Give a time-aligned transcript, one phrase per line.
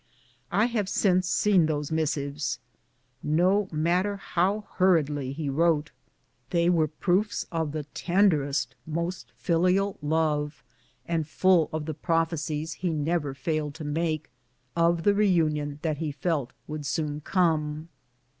[0.51, 2.57] I have since seen those mis sives.
[3.21, 5.91] No matter how hurriedly he wrote,
[6.49, 10.63] they were proofs of the tenderest, most filial love,
[11.05, 14.31] and full of the prophecies he never failed to make,
[14.75, 17.87] of the reunion that he felt would soon come.